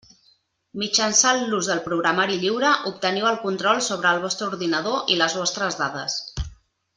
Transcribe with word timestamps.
Mitjançant 0.83 1.41
l'ús 1.51 1.67
del 1.71 1.83
programari 1.87 2.39
lliure, 2.45 2.71
obteniu 2.93 3.27
el 3.33 3.37
control 3.45 3.83
sobre 3.89 4.13
el 4.15 4.23
vostre 4.27 4.49
ordinador 4.53 5.15
i 5.17 5.19
les 5.21 5.37
vostres 5.43 5.79
dades. 5.85 6.19